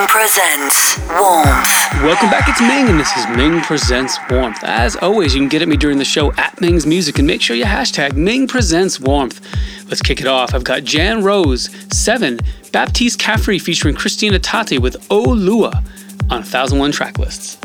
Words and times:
Ming 0.00 0.08
presents 0.08 0.98
Warmth. 1.10 1.92
Welcome 2.02 2.30
back, 2.30 2.48
it's 2.48 2.58
Ming, 2.62 2.88
and 2.88 2.98
this 2.98 3.14
is 3.18 3.26
Ming 3.36 3.60
Presents 3.60 4.18
Warmth. 4.30 4.64
As 4.64 4.96
always, 4.96 5.34
you 5.34 5.42
can 5.42 5.50
get 5.50 5.60
at 5.60 5.68
me 5.68 5.76
during 5.76 5.98
the 5.98 6.06
show 6.06 6.32
at 6.34 6.58
Ming's 6.58 6.86
Music 6.86 7.18
and 7.18 7.26
make 7.26 7.42
sure 7.42 7.54
you 7.54 7.66
hashtag 7.66 8.16
Ming 8.16 8.48
Presents 8.48 8.98
Warmth. 8.98 9.42
Let's 9.88 10.00
kick 10.00 10.22
it 10.22 10.26
off. 10.26 10.54
I've 10.54 10.64
got 10.64 10.84
Jan 10.84 11.22
Rose, 11.22 11.68
7, 11.94 12.40
Baptiste 12.72 13.18
Caffrey 13.18 13.58
featuring 13.58 13.94
Christina 13.94 14.38
Tate 14.38 14.80
with 14.80 15.06
O 15.10 15.20
Lua 15.20 15.84
on 16.30 16.40
1001 16.40 16.92
track 16.92 17.18
lists. 17.18 17.59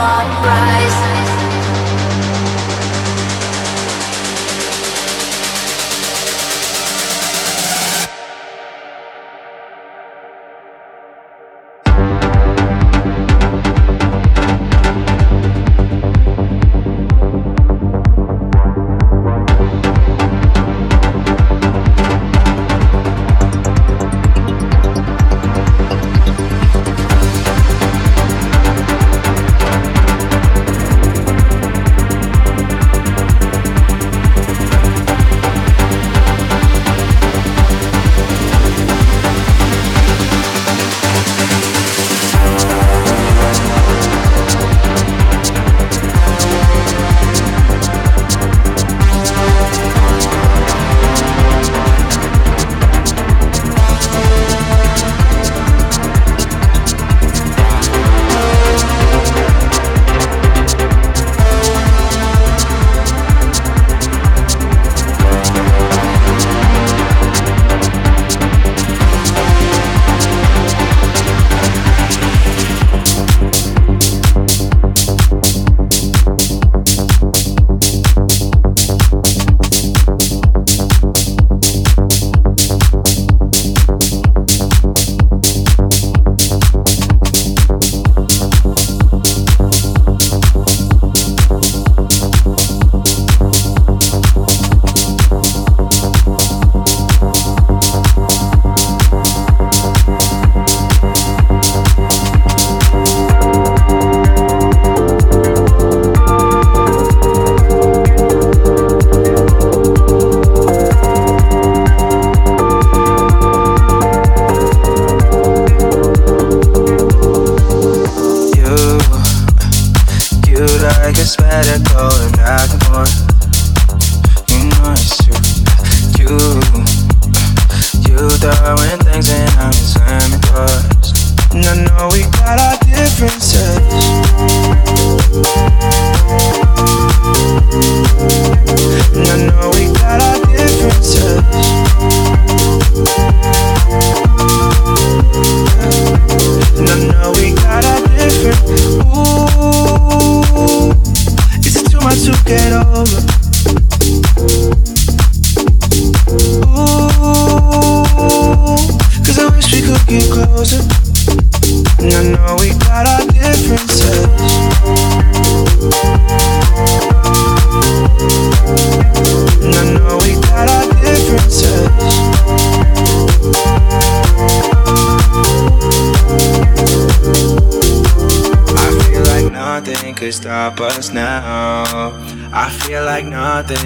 one 0.00 0.30
price. 0.42 1.09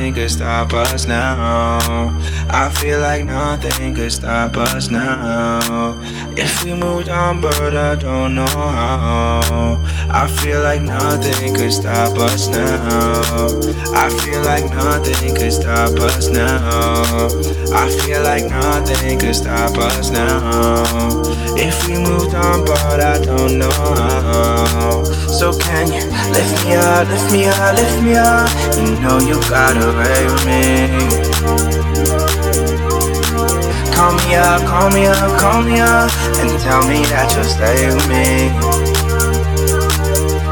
Nothing 0.05 0.23
could 0.23 0.31
stop 0.31 0.75
us 0.75 1.07
now. 1.07 1.79
I 2.51 2.69
feel 2.69 3.01
like 3.01 3.25
nothing 3.25 3.95
could 3.95 4.13
stop 4.13 4.55
us 4.55 4.91
now. 4.91 5.95
If 6.37 6.65
we 6.65 6.75
moved 6.75 7.09
on, 7.09 7.41
but 7.41 7.77
I 7.77 7.95
don't 7.95 8.35
know 8.35 8.47
how. 8.47 9.81
I 10.11 10.27
feel 10.27 10.63
like 10.63 10.83
nothing 10.83 11.55
could 11.55 11.73
stop 11.73 12.19
us 12.19 12.49
now. 12.49 13.47
I 13.95 14.11
feel 14.21 14.43
like 14.43 14.65
nothing 14.71 15.35
could 15.37 15.53
stop 15.53 15.99
us 16.01 16.29
now. 16.29 17.29
I 17.73 17.89
feel 18.01 18.23
like 18.23 18.47
nothing 18.51 19.21
could 19.21 19.37
stop 19.37 19.79
us 19.79 20.11
now. 20.11 21.23
If 21.57 21.87
we 21.87 21.99
moved 21.99 22.35
on, 22.35 22.65
but 22.65 23.01
I 23.01 23.23
don't 23.25 23.59
know 23.59 23.71
how. 23.71 25.05
So 25.05 25.57
can 25.57 25.87
you 25.87 26.05
lift 26.33 26.65
me 26.65 26.75
up, 26.75 27.09
lift 27.09 27.33
me 27.33 27.47
up, 27.47 27.77
lift 27.77 28.03
me 28.03 28.17
up? 28.17 28.51
You 28.77 28.99
know 29.01 29.19
you 29.21 29.41
got 29.49 29.77
away 29.77 30.27
with 30.27 30.45
me. 32.31 32.34
Call 34.05 34.13
me 34.29 34.35
up, 34.35 34.61
call 34.67 34.91
me 34.91 35.07
up, 35.07 35.41
call 35.41 35.63
me 35.63 35.81
up, 35.81 36.13
and 36.37 36.61
tell 36.61 36.87
me 36.87 37.01
that 37.09 37.33
you'll 37.33 37.49
stay 37.49 37.89
with 37.89 38.05
me. 38.05 38.53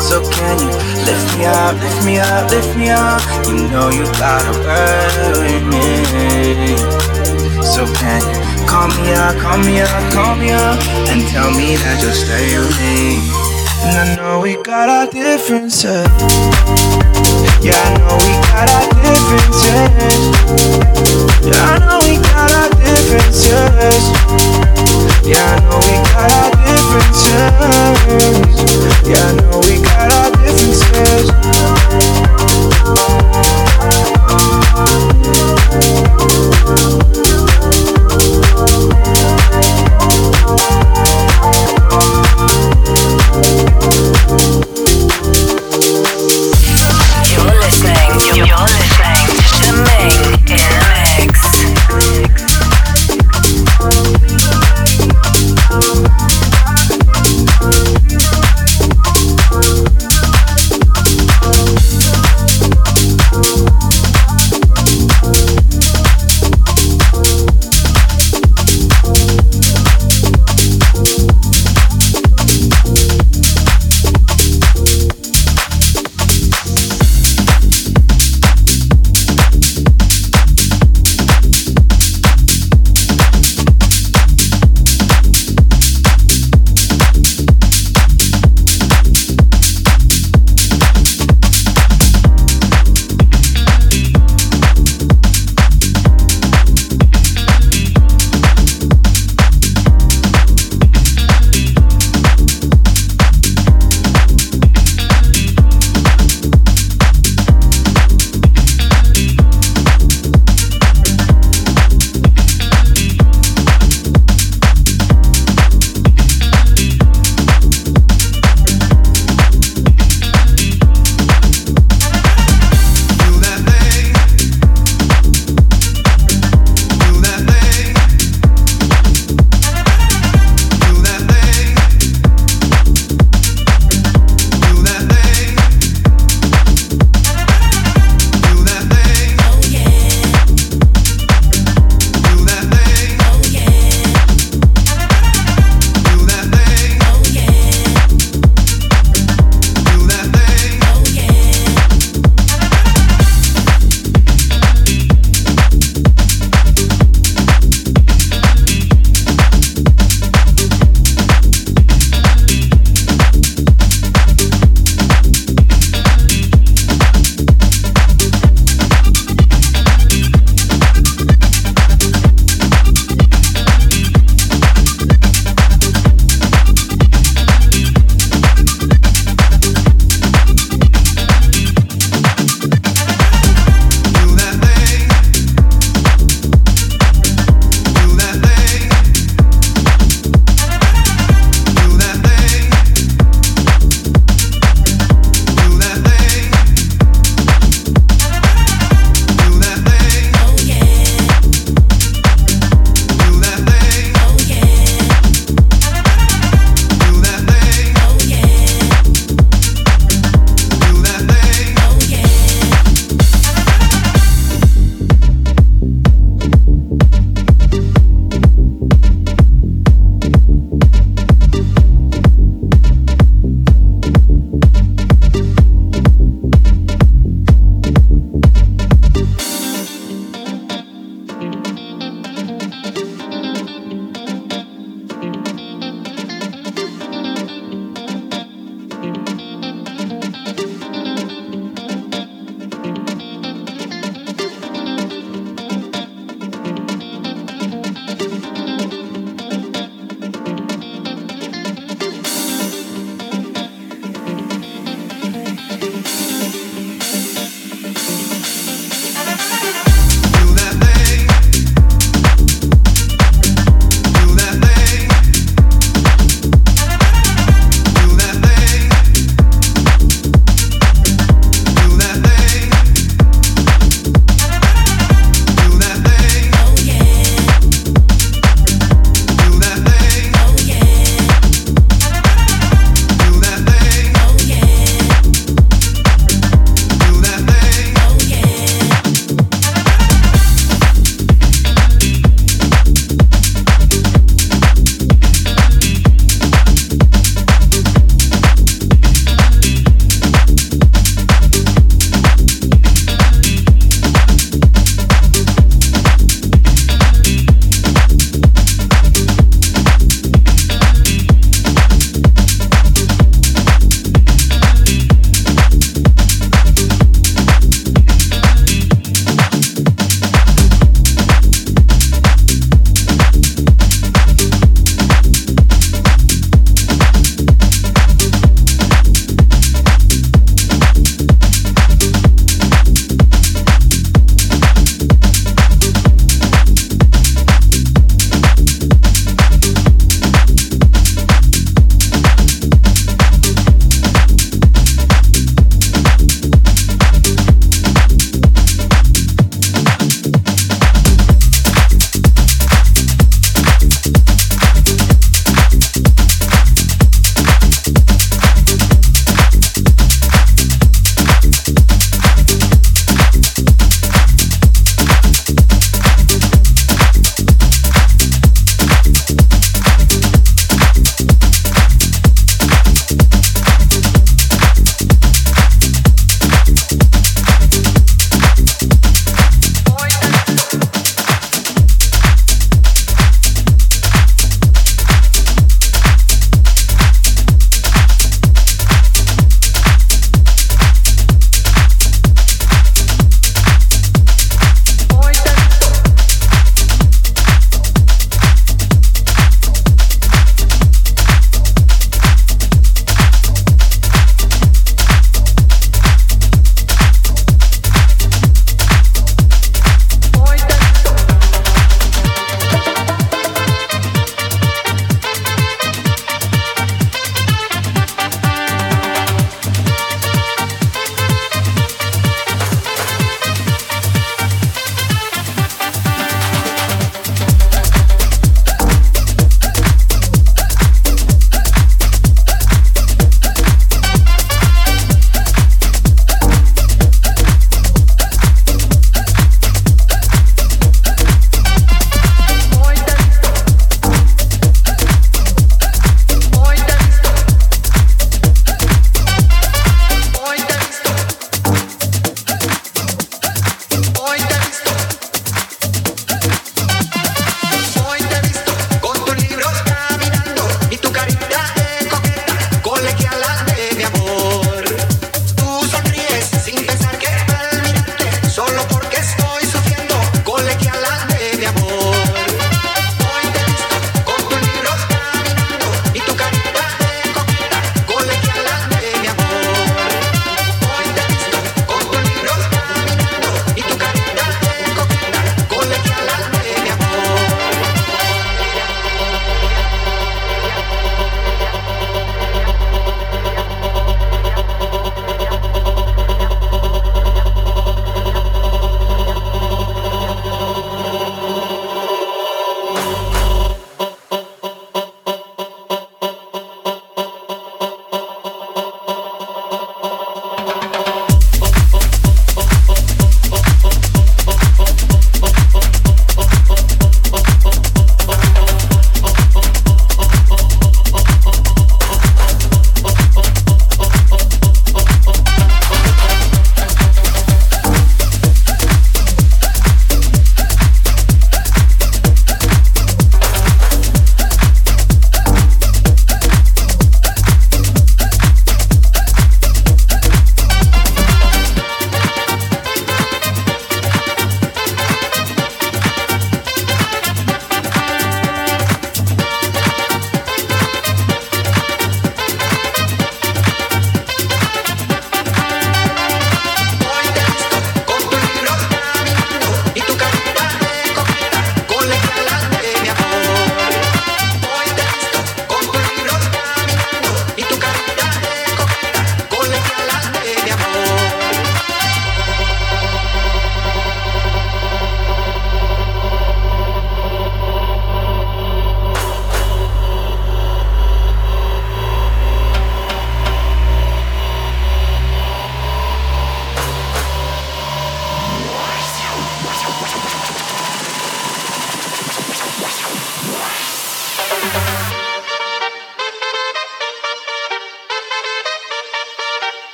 So 0.00 0.24
can 0.24 0.56
you 0.56 0.72
lift 1.04 1.36
me 1.36 1.44
up, 1.44 1.76
lift 1.76 2.00
me 2.00 2.16
up, 2.16 2.48
lift 2.48 2.72
me 2.80 2.88
up? 2.88 3.20
You 3.44 3.68
know 3.68 3.92
you 3.92 4.08
gotta 4.16 4.56
with 5.36 5.68
me. 5.68 6.80
So 7.60 7.84
can 8.00 8.24
you 8.24 8.40
call 8.64 8.88
me 8.88 9.12
up, 9.20 9.36
call 9.36 9.58
me 9.60 9.84
up, 9.84 10.12
call 10.16 10.34
me 10.34 10.48
up, 10.48 10.80
and 11.12 11.20
tell 11.28 11.52
me 11.52 11.76
that 11.76 12.00
you'll 12.00 12.16
stay 12.16 12.56
with 12.56 12.72
me? 12.80 13.20
And 13.84 14.00
I 14.00 14.16
know 14.16 14.40
we 14.40 14.56
got 14.64 14.88
our 14.88 15.12
differences. 15.12 16.08
Yeah, 17.62 17.78
I 17.78 17.94
know 17.96 18.18
we 18.18 18.32
got 18.42 18.66
our 18.74 18.86
differences. 18.90 20.34
I 21.46 21.78
know 21.78 21.98
we 22.02 22.18
got 22.18 22.50
our 22.50 22.68
differences. 22.74 24.02
Yeah, 25.24 25.46
I 25.46 25.62
know 25.62 25.78
we 25.78 25.94
got 26.10 26.32
our 26.34 26.50
differences. 26.58 27.38
Yeah, 29.08 29.22
I 29.22 29.32
know 29.38 29.60
we 29.60 29.74
got 29.80 30.10
our 30.12 30.30
differences. 30.42 31.30
Alright. 48.62 48.91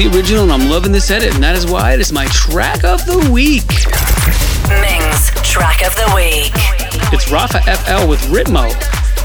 The 0.00 0.06
original 0.16 0.44
and 0.44 0.52
I'm 0.52 0.70
loving 0.70 0.92
this 0.92 1.10
edit, 1.10 1.34
and 1.34 1.44
that 1.44 1.54
is 1.54 1.70
why 1.70 1.92
it 1.92 2.00
is 2.00 2.10
my 2.10 2.24
track 2.28 2.84
of 2.84 3.04
the 3.04 3.18
week. 3.30 3.68
Ming's 4.80 5.28
track 5.46 5.86
of 5.86 5.94
the 5.94 6.10
week. 6.16 6.52
It's 7.12 7.30
Rafa 7.30 7.60
FL 7.60 8.08
with 8.08 8.18
Ritmo. 8.32 8.70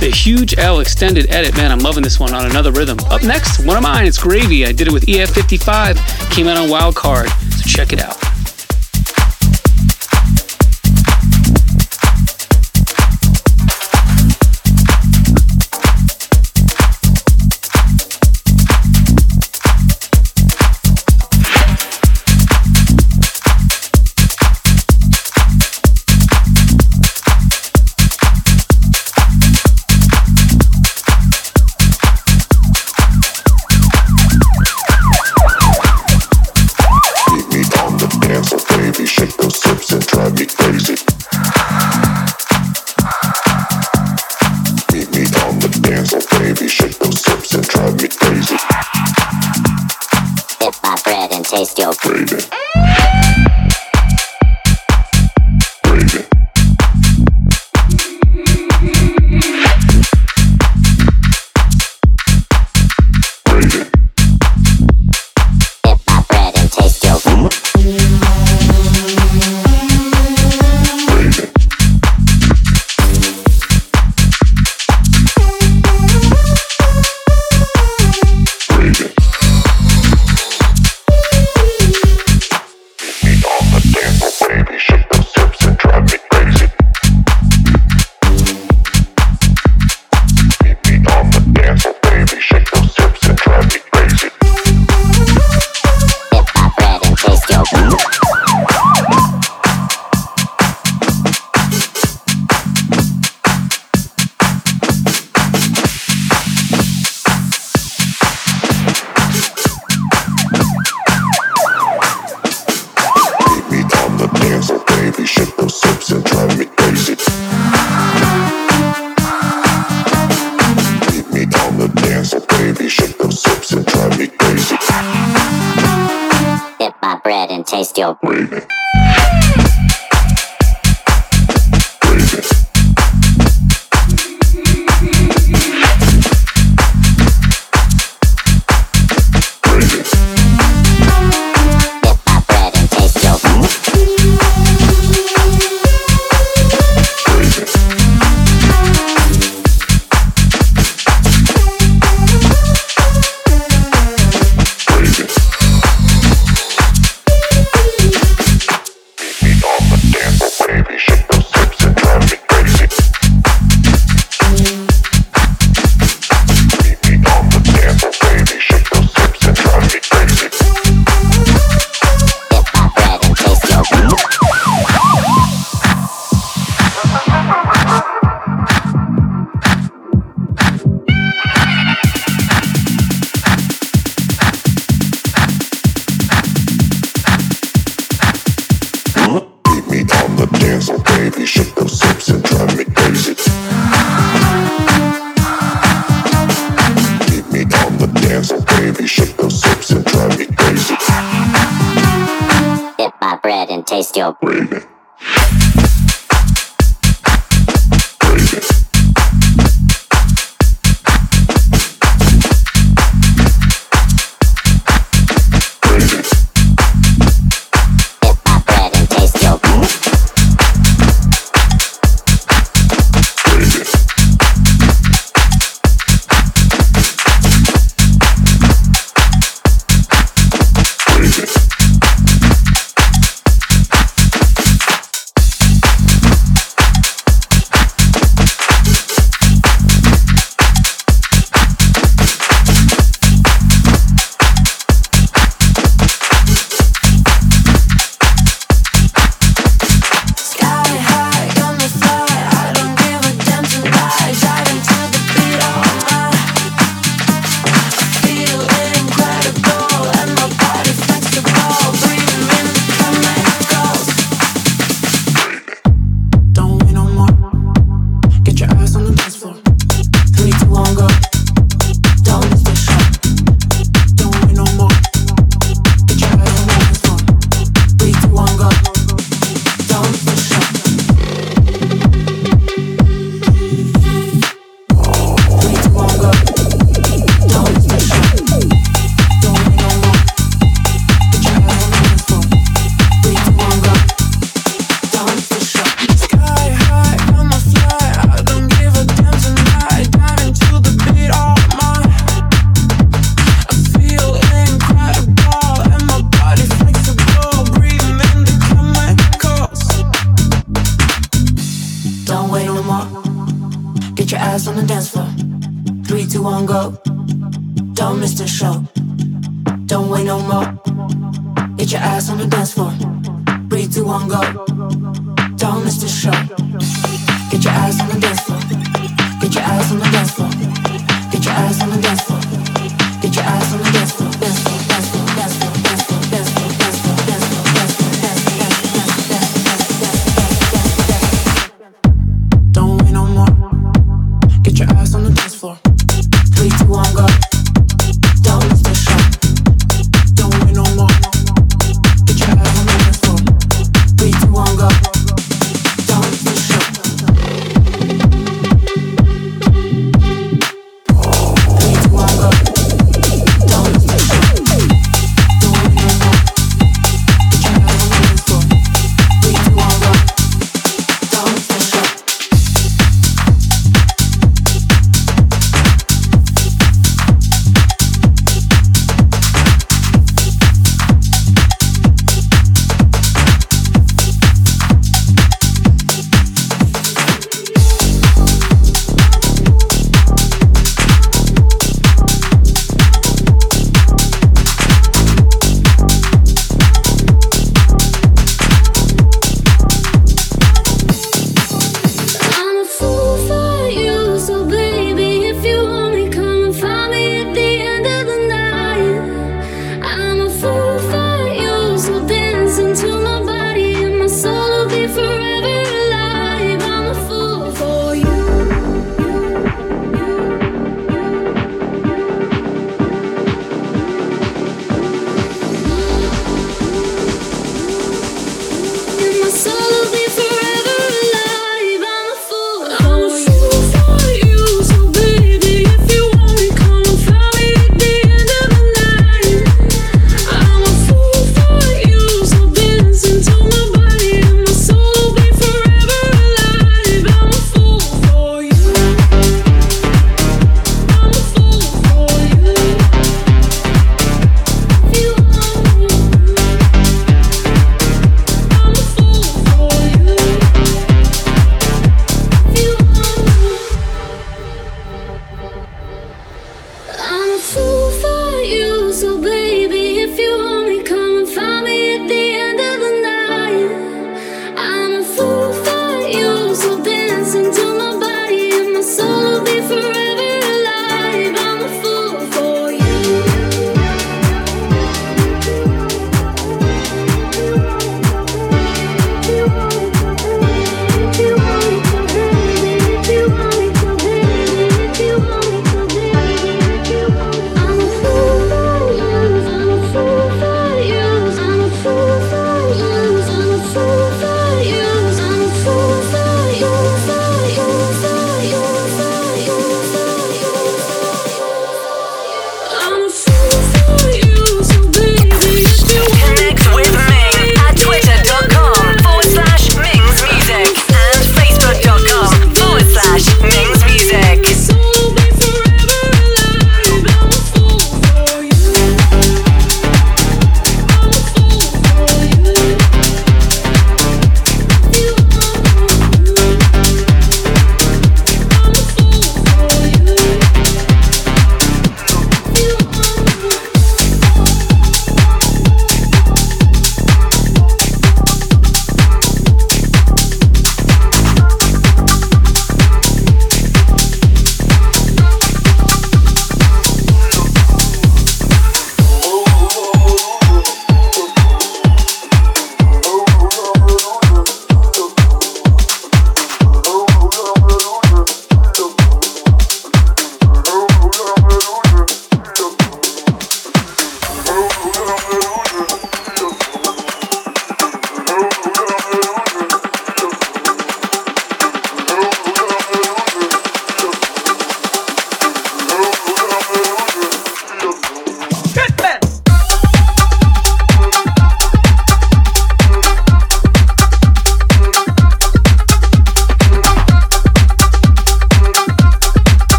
The 0.00 0.08
HUGEL 0.08 0.80
extended 0.80 1.30
edit, 1.30 1.54
man, 1.58 1.72
I'm 1.72 1.80
loving 1.80 2.02
this 2.02 2.18
one 2.18 2.32
on 2.32 2.46
another 2.46 2.72
rhythm. 2.72 2.98
Up 3.10 3.22
next, 3.22 3.58
one 3.66 3.76
of 3.76 3.82
mine, 3.82 4.06
it's 4.06 4.16
Gravy. 4.16 4.64
I 4.64 4.72
did 4.72 4.86
it 4.86 4.94
with 4.94 5.04
EF55, 5.04 6.30
came 6.30 6.48
out 6.48 6.56
on 6.56 6.68
Wildcard, 6.68 7.28
so 7.52 7.68
check 7.68 7.92
it 7.92 8.00
out. 8.00 8.21
says 51.56 51.74
you're 51.76 51.92
crazy. 51.92 53.51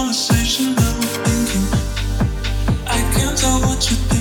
conversation 0.00 0.74
that 0.76 0.94
we're 0.98 1.24
thinking. 1.24 1.66
I 2.86 2.98
can't 3.12 3.36
tell 3.36 3.60
what 3.60 3.90
you 3.90 3.96
think. 3.96 4.19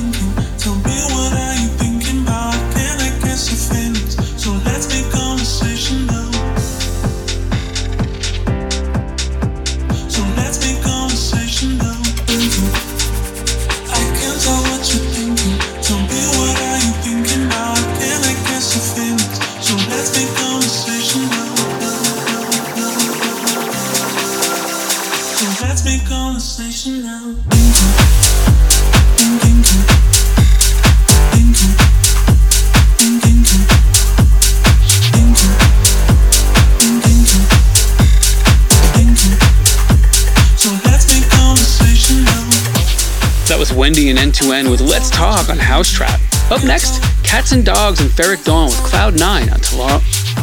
Up 46.51 46.63
next, 46.63 47.01
Cats 47.23 47.53
and 47.53 47.65
Dogs 47.65 47.99
and 48.01 48.09
Ferreck 48.11 48.43
Dawn 48.45 48.67
with 48.67 48.77
Cloud 48.83 49.17
9 49.17 49.49
on, 49.49 49.59
tomorrow, 49.61 49.95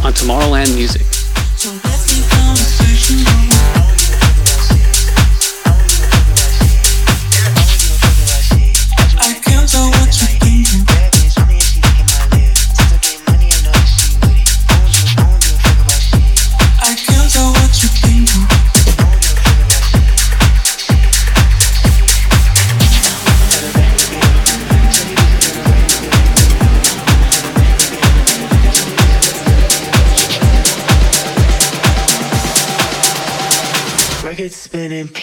on 0.03 0.13
Tomorrowland 0.13 0.75
Music. 0.75 1.06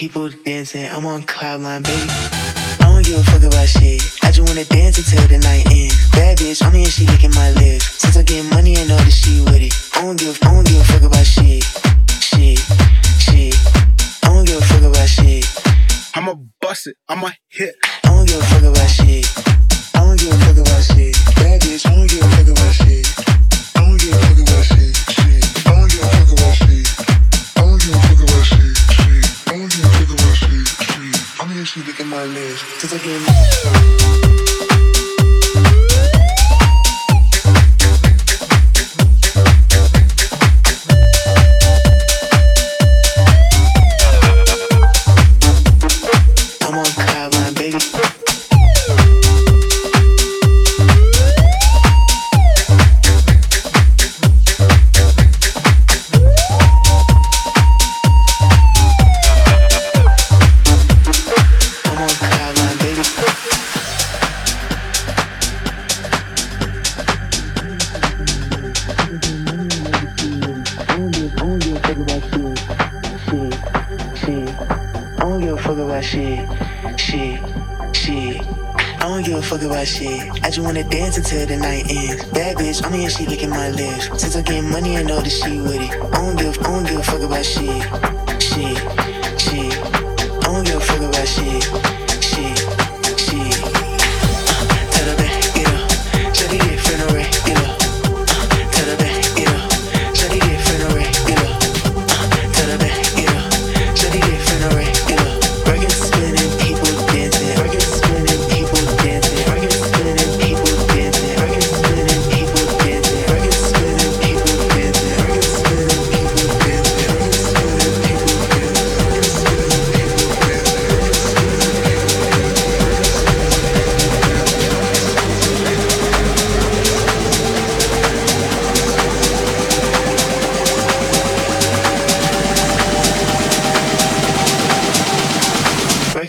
People 0.03 0.27
dancing. 0.43 0.85
I'm 0.91 1.05
on 1.05 1.23
cloud 1.23 1.61
nine, 1.61 1.81
baby. 1.81 2.09
I 2.09 2.91
don't 2.91 3.05
give 3.05 3.17
a 3.17 3.23
fuck 3.23 3.41
about 3.41 3.69
shit. 3.69 4.03
I 4.21 4.31
just 4.31 4.41
wanna 4.41 4.65
dance 4.65 4.97
until 4.97 5.25
the 5.29 5.37
night 5.37 5.63
ends. 5.71 5.95
Bad 6.11 6.39
bitch, 6.39 6.61
I'm 6.61 6.73
here, 6.73 6.91
she 6.91 7.07
licking 7.07 7.31
my 7.31 7.51
lips. 7.51 7.85
Since 8.01 8.17
I 8.17 8.23
get 8.23 8.43
money, 8.51 8.75
I 8.75 8.83
know 8.83 8.97
that 8.97 9.13
she 9.13 9.39
with 9.47 9.63
it. 9.63 9.71
I 9.95 10.01
don't 10.01 10.19
give, 10.19 10.37
I 10.43 10.51
don't 10.51 10.67
give 10.67 10.81
a 10.81 10.83
fuck 10.83 11.03
about 11.03 11.25
shit. 11.25 11.63
Shit, 12.19 12.59
shit. 13.15 13.55
I 14.23 14.27
don't 14.27 14.43
give 14.43 14.57
a 14.57 14.65
fuck 14.65 14.83
about 14.83 15.07
shit. 15.07 15.47
I'ma 16.15 16.35
bust 16.59 16.87
it, 16.87 16.97
I'ma 17.07 17.29
hit. 17.47 17.72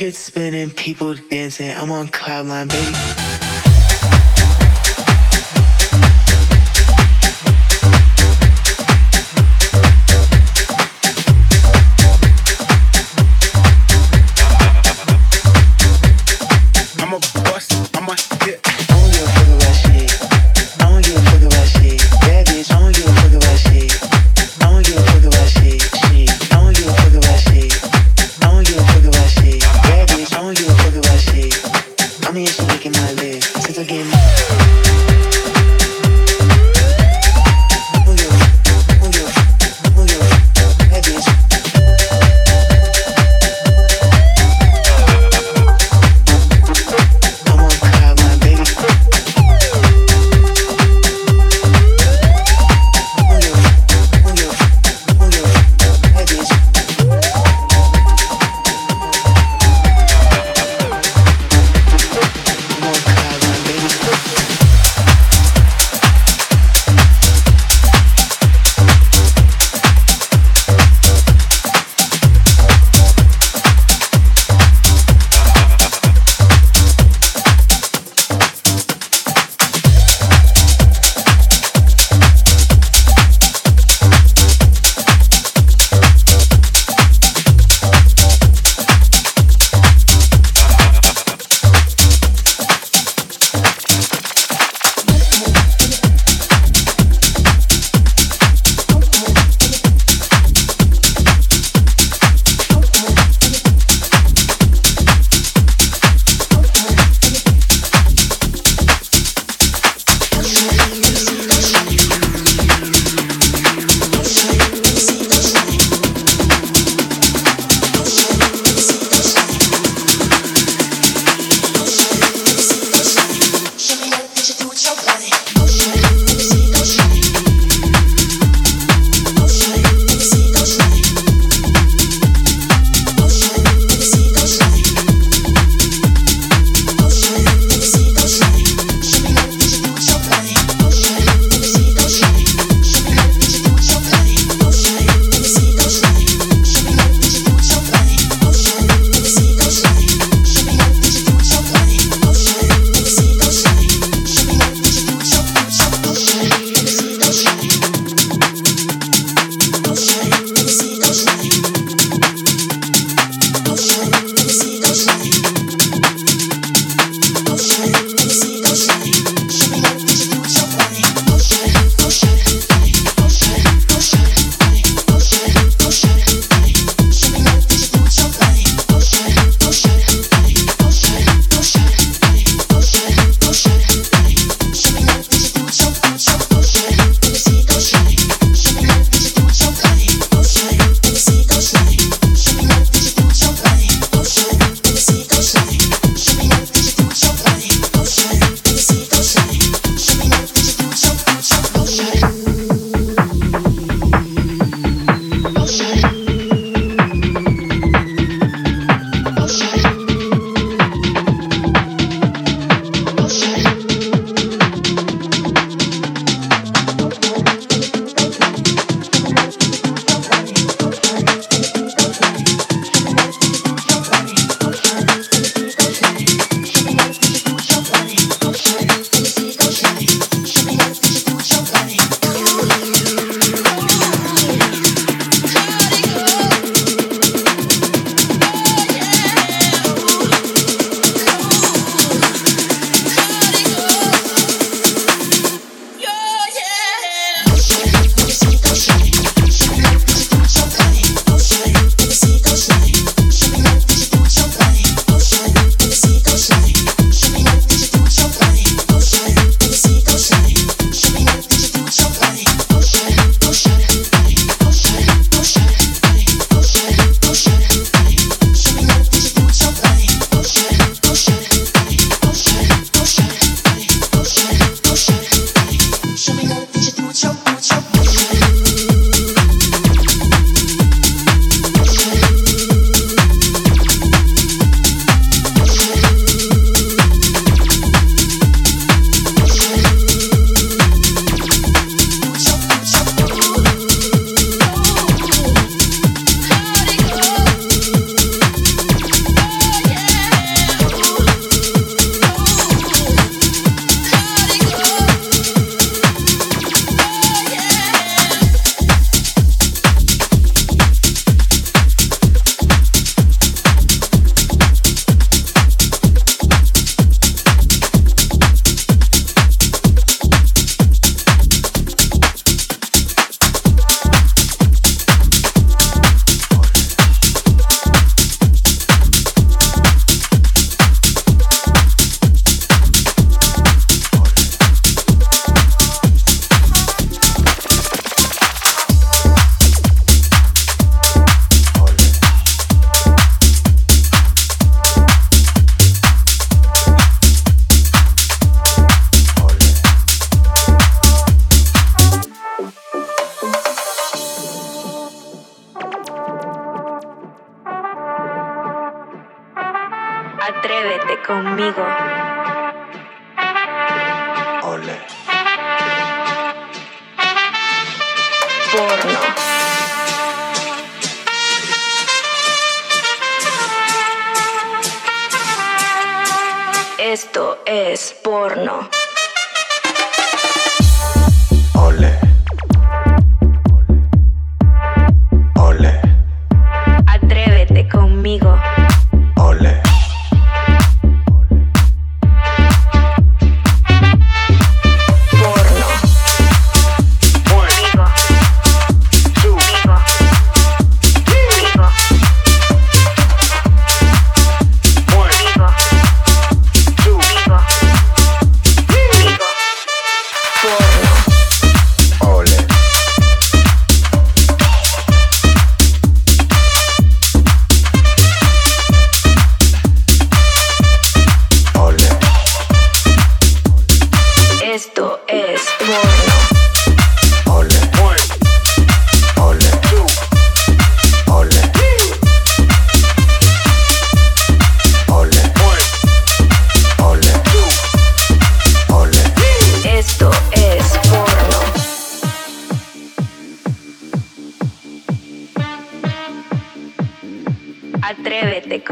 Records 0.05 0.19
spinning, 0.19 0.69
people 0.69 1.15
dancing. 1.31 1.71
I'm 1.71 1.91
on 1.91 2.09
cloud 2.09 2.45
nine, 2.45 2.69
baby. 2.69 3.24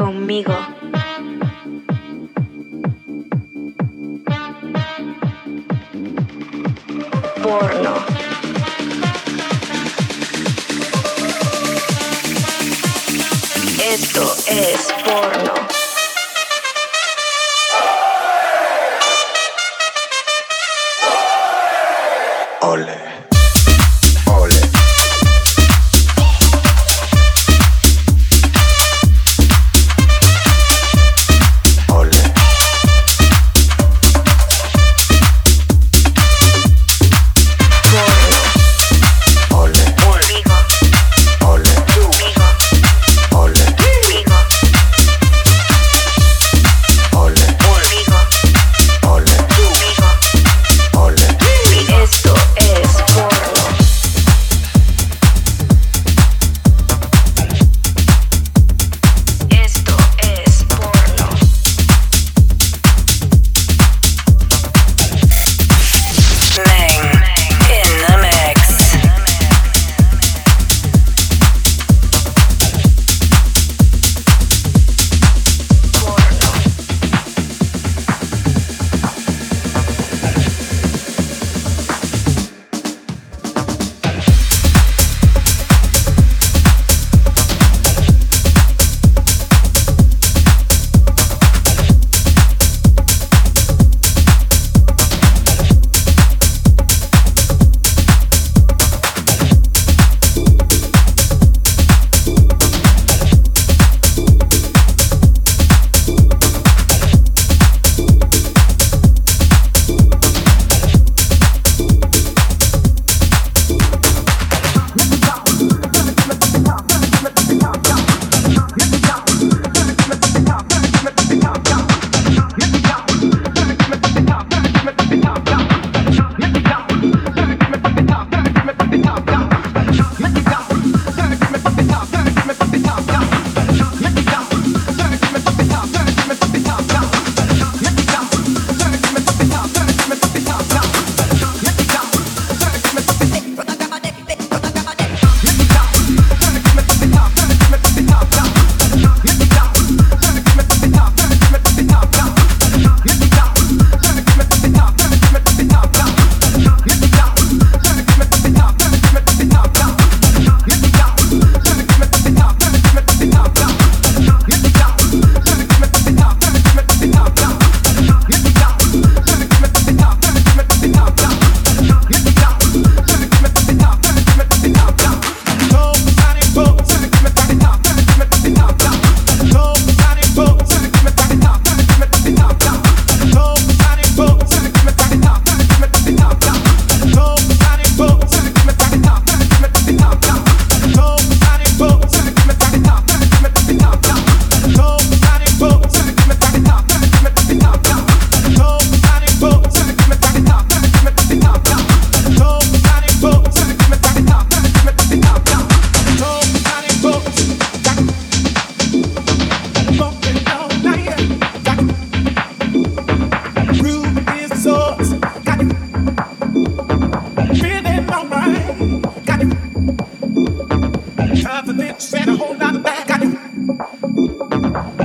Conmigo. 0.03 0.53
Porno. 7.41 7.93
Esto 13.79 14.35
es 14.47 14.93
porno. 15.05 15.82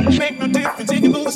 Make 0.09 0.39
the 0.39 0.49
difference 0.49 0.91
and 0.91 1.05
you 1.05 1.11
move 1.11 1.29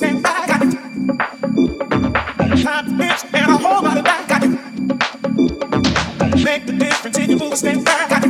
a 7.53 7.57
step 7.57 7.85
back. 7.85 8.22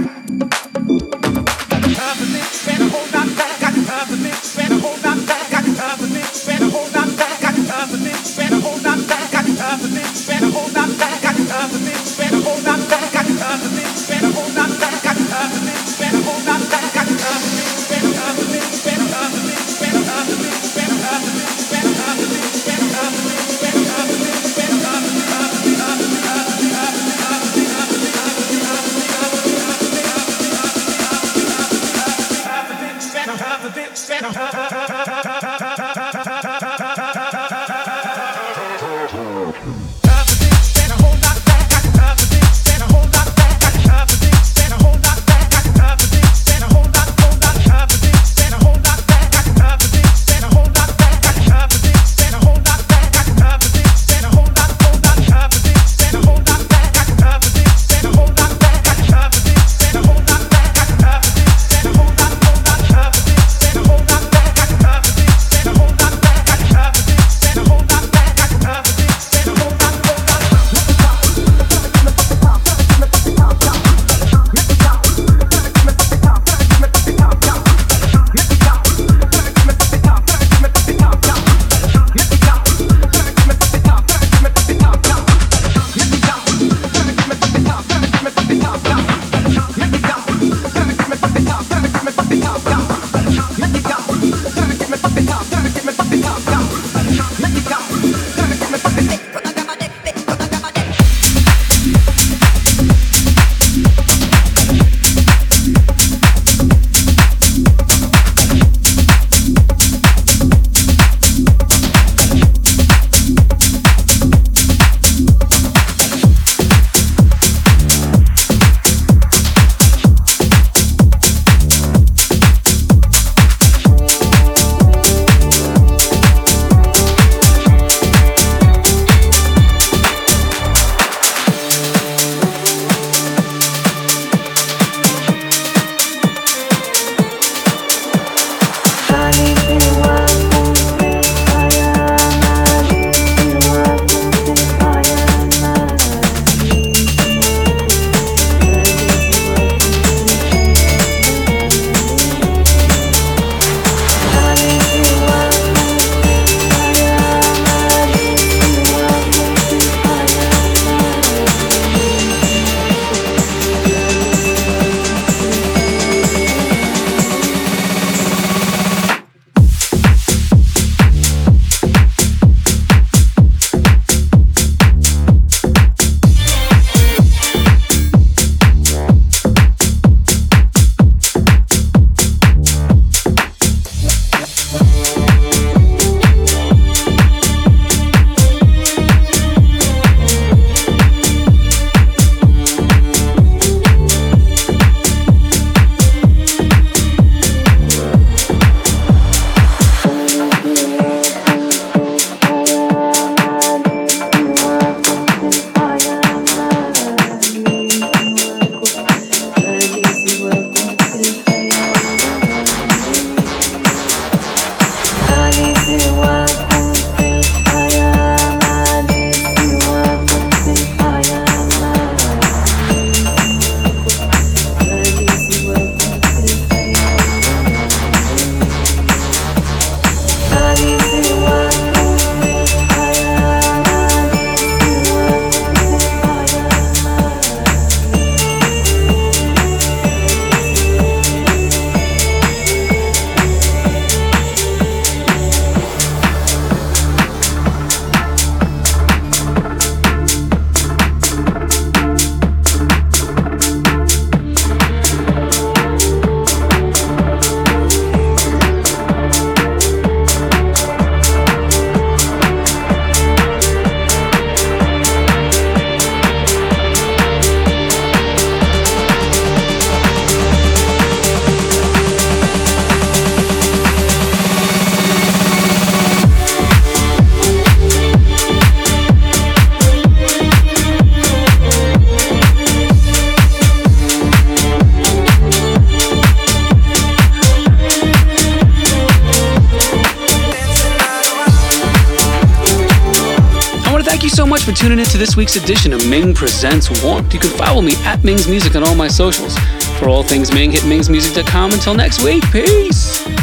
this 295.22 295.36
week's 295.36 295.54
edition 295.54 295.92
of 295.92 296.04
Ming 296.08 296.34
Presents 296.34 296.90
Warmth. 297.00 297.32
You 297.32 297.38
can 297.38 297.50
follow 297.50 297.80
me 297.80 297.92
at 298.02 298.24
Ming's 298.24 298.48
Music 298.48 298.74
on 298.74 298.82
all 298.82 298.96
my 298.96 299.06
socials. 299.06 299.56
For 300.00 300.08
all 300.08 300.24
things 300.24 300.52
Ming, 300.52 300.72
hit 300.72 300.80
mingsmusic.com. 300.80 301.70
Until 301.70 301.94
next 301.94 302.24
week, 302.24 302.42
peace. 302.50 303.24
I'm 303.24 303.36